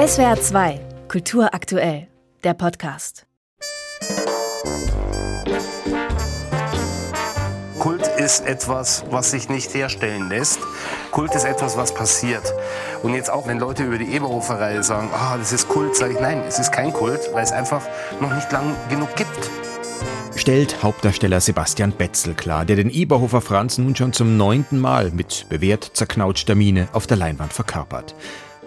SWR 0.00 0.40
2, 0.40 0.80
Kultur 1.08 1.52
aktuell, 1.52 2.08
der 2.42 2.54
Podcast. 2.54 3.26
Kult 7.78 8.06
ist 8.16 8.46
etwas, 8.46 9.04
was 9.10 9.32
sich 9.32 9.50
nicht 9.50 9.74
herstellen 9.74 10.30
lässt. 10.30 10.60
Kult 11.10 11.34
ist 11.34 11.44
etwas, 11.44 11.76
was 11.76 11.92
passiert. 11.92 12.54
Und 13.02 13.12
jetzt 13.12 13.28
auch, 13.28 13.46
wenn 13.46 13.58
Leute 13.58 13.82
über 13.82 13.98
die 13.98 14.10
Eberhofer-Reihe 14.14 14.82
sagen, 14.82 15.10
ah, 15.12 15.36
das 15.36 15.52
ist 15.52 15.68
Kult, 15.68 15.94
sage 15.94 16.14
ich, 16.14 16.20
nein, 16.20 16.44
es 16.48 16.58
ist 16.58 16.72
kein 16.72 16.94
Kult, 16.94 17.28
weil 17.34 17.44
es 17.44 17.52
einfach 17.52 17.82
noch 18.22 18.34
nicht 18.34 18.50
lang 18.52 18.74
genug 18.88 19.14
gibt 19.16 19.50
stellt 20.36 20.82
Hauptdarsteller 20.82 21.38
Sebastian 21.42 21.92
Betzel 21.92 22.32
klar, 22.32 22.64
der 22.64 22.76
den 22.76 22.88
Eberhofer 22.88 23.42
Franz 23.42 23.76
nun 23.76 23.94
schon 23.94 24.14
zum 24.14 24.38
neunten 24.38 24.78
Mal 24.78 25.10
mit 25.10 25.44
bewährt 25.50 25.90
zerknautschter 25.92 26.54
Miene 26.54 26.88
auf 26.92 27.06
der 27.06 27.18
Leinwand 27.18 27.52
verkörpert. 27.52 28.14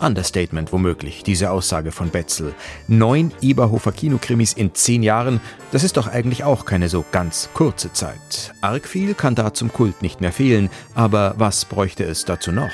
Understatement 0.00 0.72
womöglich, 0.72 1.22
diese 1.22 1.50
Aussage 1.50 1.92
von 1.92 2.10
Betzel. 2.10 2.54
Neun 2.86 3.32
Eberhofer 3.40 3.92
Kinokrimis 3.92 4.52
in 4.52 4.74
zehn 4.74 5.02
Jahren, 5.02 5.40
das 5.72 5.84
ist 5.84 5.96
doch 5.96 6.06
eigentlich 6.06 6.44
auch 6.44 6.64
keine 6.64 6.88
so 6.88 7.04
ganz 7.12 7.50
kurze 7.54 7.92
Zeit. 7.92 8.54
Arg 8.60 8.86
viel 8.86 9.14
kann 9.14 9.34
da 9.34 9.54
zum 9.54 9.72
Kult 9.72 10.02
nicht 10.02 10.20
mehr 10.20 10.32
fehlen, 10.32 10.70
aber 10.94 11.34
was 11.38 11.64
bräuchte 11.64 12.04
es 12.04 12.24
dazu 12.24 12.52
noch? 12.52 12.70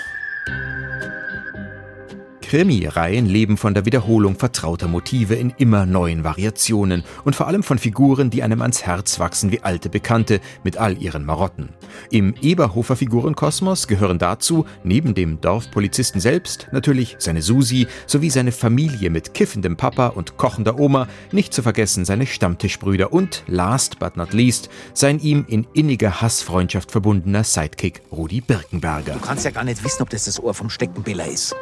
Krimi-Reihen 2.45 3.25
leben 3.25 3.57
von 3.57 3.73
der 3.73 3.87
Wiederholung 3.87 4.37
vertrauter 4.37 4.87
Motive 4.87 5.35
in 5.35 5.55
immer 5.57 5.87
neuen 5.87 6.25
Variationen 6.25 7.03
und 7.25 7.35
vor 7.35 7.49
allem 7.49 7.63
von 7.63 7.79
Figuren, 7.79 8.29
die 8.29 8.43
einem 8.43 8.61
ans 8.61 8.85
Herz 8.85 9.19
wachsen 9.19 9.51
wie 9.51 9.63
alte 9.63 9.89
Bekannte 9.89 10.41
mit 10.63 10.77
all 10.77 11.01
ihren 11.01 11.25
Marotten. 11.25 11.71
Im 12.11 12.35
Eberhofer 12.43 12.97
Figurenkosmos 12.97 13.89
gehören 13.89 14.19
dazu, 14.19 14.67
neben 14.85 15.15
dem 15.15 15.41
Dorfpolizisten 15.41 16.21
selbst, 16.21 16.69
natürlich 16.71 17.17
seine 17.19 17.41
Susi 17.41 17.87
sowie 18.07 18.29
seine 18.29 18.53
Familie 18.53 19.09
mit 19.09 19.33
kiffendem 19.33 19.77
Papa 19.77 20.09
und 20.09 20.37
kochender 20.37 20.79
Oma, 20.79 21.09
nicht 21.33 21.55
zu 21.55 21.63
vergessen 21.63 22.05
seine 22.05 22.27
Stammtischbrüder 22.27 23.13
und, 23.13 23.43
last 23.47 23.99
but 23.99 24.19
not 24.19 24.35
least, 24.35 24.69
sein 24.93 25.19
ihm 25.19 25.47
in 25.49 25.67
inniger 25.73 26.21
Hassfreundschaft 26.21 26.91
verbundener 26.93 27.43
Sidekick 27.43 28.03
Rudi 28.13 28.43
Birkenberger. 28.43 29.15
Du 29.15 29.21
kannst 29.21 29.47
ja 29.47 29.51
gar 29.51 29.65
nicht 29.65 29.83
wissen, 29.83 30.03
ob 30.03 30.11
das 30.11 30.27
das 30.27 30.39
Ohr 30.43 30.53
vom 30.53 30.69
Steckenbiller 30.69 31.27
ist. 31.27 31.57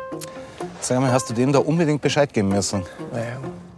Sag 0.82 1.00
mal, 1.00 1.12
hast 1.12 1.30
du 1.30 1.34
dem 1.34 1.52
da 1.52 1.60
unbedingt 1.60 2.02
Bescheid 2.02 2.32
geben 2.34 2.48
müssen? 2.48 2.82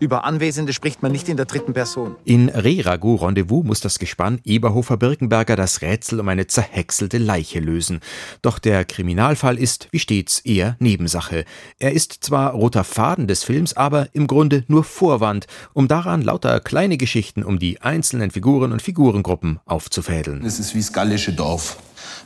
Über 0.01 0.25
Anwesende 0.25 0.73
spricht 0.73 1.03
man 1.03 1.13
nicht 1.13 1.29
in 1.29 1.37
der 1.37 1.45
dritten 1.45 1.75
Person. 1.75 2.17
In 2.25 2.49
Reragu 2.49 3.17
Rendezvous 3.17 3.63
muss 3.63 3.81
das 3.81 3.99
Gespann 3.99 4.41
Eberhofer-Birkenberger 4.43 5.55
das 5.55 5.83
Rätsel 5.83 6.21
um 6.21 6.29
eine 6.29 6.47
zerhäckselte 6.47 7.19
Leiche 7.19 7.61
lösen. 7.61 8.01
Doch 8.41 8.59
der 8.59 8.87
Kriminalfall 8.87 9.59
ist, 9.59 9.89
wie 9.91 9.99
stets, 9.99 10.41
eher 10.41 10.77
Nebensache. 10.79 11.45
Er 11.79 11.93
ist 11.93 12.25
zwar 12.25 12.53
roter 12.53 12.85
Faden 12.85 13.27
des 13.27 13.45
Films, 13.45 13.77
aber 13.77 14.09
im 14.15 14.27
Grunde 14.27 14.65
nur 14.69 14.83
Vorwand, 14.83 15.47
um 15.75 15.89
daran 15.89 16.23
lauter 16.23 16.59
kleine 16.61 16.97
Geschichten 16.97 17.43
um 17.43 17.59
die 17.59 17.83
einzelnen 17.83 18.31
Figuren 18.31 18.73
und 18.73 18.81
Figurengruppen 18.81 19.61
aufzufädeln. 19.67 20.43
Es 20.43 20.59
ist 20.59 20.75
wie 20.75 20.81
das 20.81 20.95
gallische 20.95 21.35
Dorf 21.35 21.77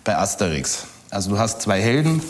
bei 0.05 0.17
Asterix. 0.17 0.87
Also 1.11 1.31
du 1.31 1.39
hast 1.39 1.63
zwei 1.63 1.81
Helden, 1.81 2.23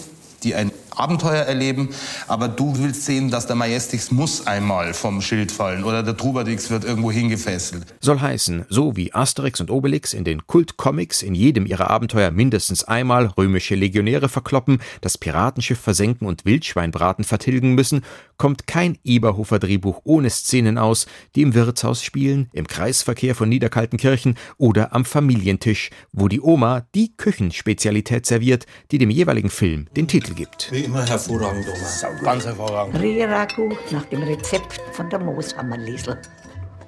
die 0.42 0.54
ein 0.54 0.70
Abenteuer 0.98 1.44
erleben, 1.44 1.90
aber 2.26 2.48
du 2.48 2.76
willst 2.78 3.04
sehen, 3.04 3.30
dass 3.30 3.46
der 3.46 3.56
Majestix 3.56 4.10
muss 4.10 4.46
einmal 4.46 4.94
vom 4.94 5.20
Schild 5.20 5.52
fallen 5.52 5.84
oder 5.84 6.02
der 6.02 6.16
Trubadix 6.16 6.70
wird 6.70 6.84
irgendwo 6.84 7.10
hingefesselt. 7.10 7.86
Soll 8.00 8.20
heißen, 8.20 8.66
so 8.68 8.96
wie 8.96 9.14
Asterix 9.14 9.60
und 9.60 9.70
Obelix 9.70 10.12
in 10.12 10.24
den 10.24 10.46
Kultcomics 10.46 11.22
in 11.22 11.34
jedem 11.34 11.66
ihrer 11.66 11.90
Abenteuer 11.90 12.30
mindestens 12.30 12.84
einmal 12.84 13.26
römische 13.26 13.74
Legionäre 13.74 14.28
verkloppen, 14.28 14.80
das 15.00 15.18
Piratenschiff 15.18 15.78
versenken 15.78 16.26
und 16.26 16.44
Wildschweinbraten 16.44 17.24
vertilgen 17.24 17.74
müssen, 17.74 18.02
kommt 18.36 18.66
kein 18.66 18.98
Eberhofer 19.04 19.58
Drehbuch 19.58 20.00
ohne 20.04 20.30
Szenen 20.30 20.78
aus, 20.78 21.06
die 21.34 21.42
im 21.42 21.54
Wirtshaus 21.54 22.02
spielen, 22.02 22.48
im 22.52 22.66
Kreisverkehr 22.66 23.34
von 23.34 23.48
Niederkaltenkirchen 23.48 24.36
oder 24.56 24.94
am 24.94 25.04
Familientisch, 25.04 25.90
wo 26.12 26.28
die 26.28 26.40
Oma 26.40 26.86
die 26.94 27.16
Küchenspezialität 27.16 28.26
serviert, 28.26 28.66
die 28.90 28.98
dem 28.98 29.10
jeweiligen 29.10 29.50
Film 29.50 29.86
den 29.96 30.08
Titel 30.08 30.34
gibt. 30.34 30.70
Wie 30.72 30.87
immer 30.88 31.06
hervorragend, 31.06 31.66
Oma. 31.68 32.22
Ganz 32.22 32.46
hervorragend. 32.46 33.00
Riragu 33.00 33.68
nach 33.90 34.04
dem 34.06 34.22
Rezept 34.22 34.80
von 34.92 35.08
der 35.10 35.18
Mooshammerliesel. 35.18 36.18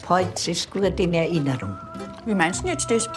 Heute 0.09 0.50
ist 0.50 0.71
gut 0.71 0.99
in 0.99 1.15
Erinnerung. 1.15 1.77
Wie 2.25 2.34
meinst 2.34 2.65
du 2.65 2.69
jetzt 2.69 2.91
das? 2.91 3.09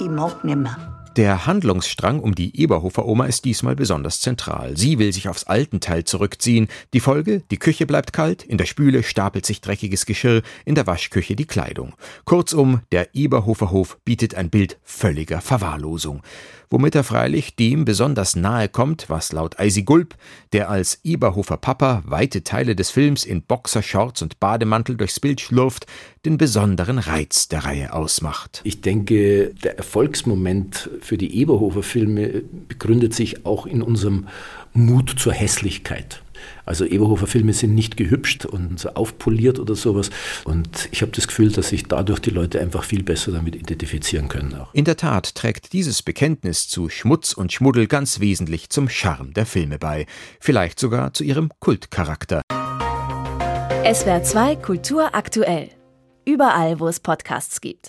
Ich 0.00 0.08
mag 0.08 0.44
nimmer. 0.44 0.93
Der 1.16 1.46
Handlungsstrang 1.46 2.18
um 2.18 2.34
die 2.34 2.60
Eberhofer-Oma 2.60 3.26
ist 3.26 3.44
diesmal 3.44 3.76
besonders 3.76 4.20
zentral. 4.20 4.76
Sie 4.76 4.98
will 4.98 5.12
sich 5.12 5.28
aufs 5.28 5.44
Altenteil 5.44 6.02
zurückziehen. 6.02 6.66
Die 6.92 6.98
Folge, 6.98 7.44
die 7.52 7.56
Küche 7.56 7.86
bleibt 7.86 8.12
kalt, 8.12 8.42
in 8.42 8.58
der 8.58 8.64
Spüle 8.64 9.04
stapelt 9.04 9.46
sich 9.46 9.60
dreckiges 9.60 10.06
Geschirr, 10.06 10.42
in 10.64 10.74
der 10.74 10.88
Waschküche 10.88 11.36
die 11.36 11.46
Kleidung. 11.46 11.94
Kurzum, 12.24 12.80
der 12.90 13.14
Eberhofer 13.14 13.70
Hof 13.70 13.96
bietet 14.04 14.34
ein 14.34 14.50
Bild 14.50 14.76
völliger 14.82 15.40
Verwahrlosung 15.40 16.20
womit 16.74 16.96
er 16.96 17.04
freilich 17.04 17.54
dem 17.54 17.84
besonders 17.84 18.34
nahe 18.34 18.68
kommt, 18.68 19.08
was 19.08 19.30
laut 19.30 19.60
Eisi 19.60 19.82
Gulp, 19.82 20.16
der 20.52 20.70
als 20.70 20.98
Eberhofer 21.04 21.56
Papa 21.56 22.02
weite 22.04 22.42
Teile 22.42 22.74
des 22.74 22.90
Films 22.90 23.24
in 23.24 23.42
Boxershorts 23.42 24.22
und 24.22 24.40
Bademantel 24.40 24.96
durchs 24.96 25.20
Bild 25.20 25.40
schlurft, 25.40 25.86
den 26.24 26.36
besonderen 26.36 26.98
Reiz 26.98 27.46
der 27.46 27.64
Reihe 27.64 27.92
ausmacht. 27.92 28.60
Ich 28.64 28.80
denke, 28.80 29.54
der 29.62 29.76
Erfolgsmoment 29.76 30.90
für 31.04 31.18
die 31.18 31.38
Eberhofer 31.38 31.82
Filme 31.82 32.42
begründet 32.68 33.14
sich 33.14 33.44
auch 33.44 33.66
in 33.66 33.82
unserem 33.82 34.26
Mut 34.72 35.14
zur 35.18 35.32
Hässlichkeit. 35.32 36.22
Also 36.66 36.84
Eberhofer 36.84 37.26
Filme 37.26 37.52
sind 37.52 37.74
nicht 37.74 37.96
gehübscht 37.96 38.44
und 38.46 38.80
so 38.80 38.90
aufpoliert 38.90 39.58
oder 39.58 39.74
sowas. 39.74 40.10
Und 40.44 40.88
ich 40.92 41.02
habe 41.02 41.12
das 41.12 41.28
Gefühl, 41.28 41.52
dass 41.52 41.68
sich 41.68 41.84
dadurch 41.84 42.20
die 42.20 42.30
Leute 42.30 42.60
einfach 42.60 42.84
viel 42.84 43.02
besser 43.02 43.32
damit 43.32 43.54
identifizieren 43.54 44.28
können. 44.28 44.54
Auch. 44.54 44.72
In 44.72 44.84
der 44.84 44.96
Tat 44.96 45.34
trägt 45.34 45.72
dieses 45.72 46.02
Bekenntnis 46.02 46.68
zu 46.68 46.88
Schmutz 46.88 47.32
und 47.32 47.52
Schmuddel 47.52 47.86
ganz 47.86 48.20
wesentlich 48.20 48.70
zum 48.70 48.88
Charme 48.88 49.32
der 49.34 49.46
Filme 49.46 49.78
bei. 49.78 50.06
Vielleicht 50.40 50.80
sogar 50.80 51.12
zu 51.12 51.22
ihrem 51.22 51.50
Kultcharakter. 51.60 52.42
SWR 53.92 54.22
2 54.22 54.56
Kultur 54.56 55.14
aktuell. 55.14 55.68
Überall, 56.26 56.80
wo 56.80 56.88
es 56.88 57.00
Podcasts 57.00 57.60
gibt. 57.60 57.80